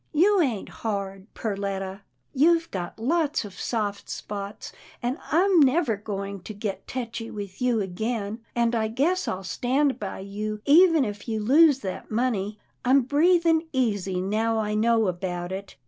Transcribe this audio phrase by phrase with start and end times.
[0.23, 2.01] "You ain't hard, Perletta.
[2.01, 2.31] 302 'TILDA JANE'S ORPHANS
[2.63, 4.71] You've got lots of soft spots,
[5.03, 9.99] and I'm never going to get tetchy with you again— and I guess I'll stand
[9.99, 12.57] by you, even if you lose that money.
[12.83, 15.75] I'm breath ing easy now I know about it.